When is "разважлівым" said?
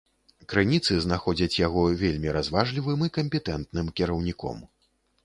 2.37-3.05